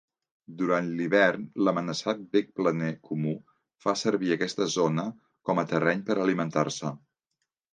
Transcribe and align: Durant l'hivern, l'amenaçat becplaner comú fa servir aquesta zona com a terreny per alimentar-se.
Durant 0.59 0.87
l'hivern, 0.99 1.43
l'amenaçat 1.67 2.23
becplaner 2.37 2.89
comú 3.09 3.35
fa 3.85 3.95
servir 4.05 4.33
aquesta 4.37 4.69
zona 4.79 5.07
com 5.51 5.63
a 5.65 5.67
terreny 5.75 6.03
per 6.09 6.19
alimentar-se. 6.25 6.95